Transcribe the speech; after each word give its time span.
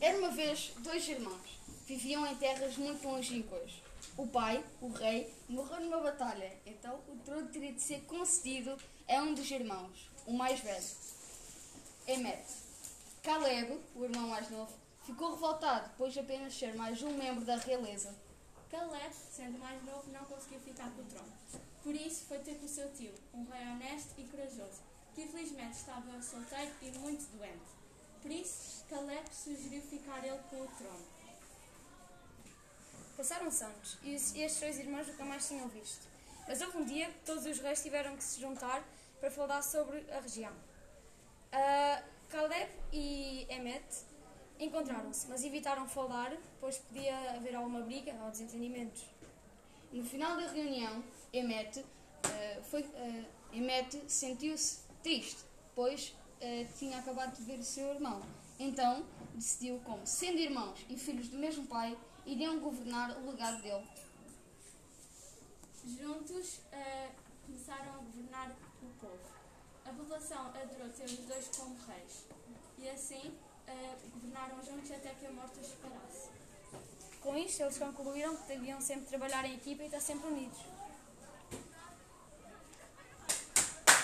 Era 0.00 0.18
uma 0.18 0.30
vez 0.30 0.72
dois 0.78 1.08
irmãos. 1.08 1.58
Viviam 1.86 2.26
em 2.26 2.34
terras 2.36 2.76
muito 2.76 3.06
longínquas. 3.06 3.72
O 4.16 4.26
pai, 4.26 4.64
o 4.80 4.88
rei, 4.88 5.32
morreu 5.48 5.80
numa 5.80 6.00
batalha. 6.00 6.52
Então 6.66 7.00
o 7.08 7.16
trono 7.24 7.48
teria 7.48 7.72
de 7.72 7.82
ser 7.82 8.02
concedido 8.02 8.76
a 9.08 9.22
um 9.22 9.34
dos 9.34 9.50
irmãos, 9.50 10.10
o 10.26 10.32
mais 10.32 10.60
velho, 10.60 10.86
Emet. 12.06 12.44
Caleb, 13.22 13.80
o 13.94 14.04
irmão 14.04 14.28
mais 14.28 14.48
novo, 14.50 14.72
ficou 15.04 15.34
revoltado, 15.34 15.90
pois 15.96 16.16
apenas 16.16 16.54
ser 16.54 16.74
mais 16.74 17.02
um 17.02 17.16
membro 17.16 17.44
da 17.44 17.56
realeza. 17.56 18.14
Caleb, 18.70 19.14
sendo 19.32 19.58
mais 19.58 19.82
novo, 19.84 20.10
não 20.12 20.24
conseguiu 20.24 20.60
ficar 20.60 20.90
com 20.90 21.02
o 21.02 21.04
trono. 21.04 21.32
Por 21.82 21.94
isso 21.94 22.24
foi 22.26 22.38
ter 22.38 22.56
com 22.56 22.68
seu 22.68 22.92
tio, 22.92 23.12
um 23.32 23.44
rei 23.44 23.66
honesto 23.66 24.14
e 24.18 24.24
corajoso, 24.24 24.82
que 25.14 25.22
infelizmente 25.22 25.76
estava 25.76 26.22
solteiro 26.22 26.72
e 26.82 26.90
muito 26.98 27.24
doente. 27.36 27.76
Por 28.22 28.30
isso, 28.30 28.55
Sugeriu 29.30 29.82
ficar 29.82 30.24
ele 30.24 30.38
com 30.50 30.60
o 30.62 30.66
trono. 30.68 31.06
Passaram-se 33.16 33.64
anos 33.64 33.98
e 34.02 34.14
estes 34.14 34.60
dois 34.60 34.78
irmãos 34.78 35.06
nunca 35.06 35.24
mais 35.24 35.46
tinham 35.46 35.68
visto. 35.68 36.06
Mas 36.46 36.60
houve 36.60 36.78
um 36.78 36.84
dia 36.84 37.06
que 37.06 37.18
todos 37.24 37.46
os 37.46 37.58
reis 37.58 37.82
tiveram 37.82 38.16
que 38.16 38.22
se 38.22 38.40
juntar 38.40 38.84
para 39.20 39.30
falar 39.30 39.62
sobre 39.62 40.04
a 40.12 40.20
região. 40.20 40.52
Ah, 41.52 42.02
Caleb 42.28 42.70
e 42.92 43.46
Emmet 43.50 43.84
encontraram-se, 44.58 45.26
mas 45.28 45.44
evitaram 45.44 45.88
falar, 45.88 46.36
pois 46.60 46.78
podia 46.78 47.32
haver 47.32 47.54
alguma 47.54 47.80
briga 47.80 48.12
ou 48.24 48.30
desentendimentos. 48.30 49.04
No 49.92 50.04
final 50.04 50.36
da 50.36 50.48
reunião, 50.48 51.02
Emet, 51.32 51.84
eh, 52.24 52.60
foi, 52.64 52.82
eh, 52.82 53.24
Emet 53.52 54.02
sentiu-se 54.08 54.80
triste, 55.02 55.44
pois 55.74 56.14
eh, 56.40 56.66
tinha 56.78 56.98
acabado 56.98 57.36
de 57.36 57.42
ver 57.42 57.58
o 57.58 57.64
seu 57.64 57.94
irmão. 57.94 58.22
Então, 58.58 59.04
decidiu, 59.34 59.80
como 59.84 60.06
sendo 60.06 60.38
irmãos 60.38 60.78
e 60.88 60.96
filhos 60.96 61.28
do 61.28 61.38
mesmo 61.38 61.66
pai, 61.66 61.96
iriam 62.24 62.58
governar 62.60 63.16
o 63.18 63.30
legado 63.30 63.60
dele. 63.62 63.86
Juntos, 65.84 66.60
eh, 66.72 67.10
começaram 67.44 67.94
a 67.94 67.98
governar 67.98 68.50
o 68.82 68.86
povo. 69.00 69.18
A 69.84 69.92
população 69.92 70.46
adorou 70.46 70.88
ter 70.90 71.04
os 71.04 71.18
dois 71.18 71.48
como 71.56 71.76
reis. 71.86 72.24
E 72.78 72.88
assim, 72.88 73.32
eh, 73.66 73.96
governaram 74.12 74.62
juntos 74.62 74.90
até 74.90 75.10
que 75.14 75.26
a 75.26 75.30
morte 75.30 75.60
os 75.60 75.66
separasse. 75.66 76.28
Com 77.20 77.36
isto, 77.36 77.62
eles 77.62 77.78
concluíram 77.78 78.36
que 78.36 78.46
deviam 78.46 78.80
sempre 78.80 79.06
trabalhar 79.06 79.44
em 79.44 79.54
equipa 79.54 79.82
e 79.82 79.86
estar 79.86 80.00
sempre 80.00 80.28
unidos. 80.28 80.58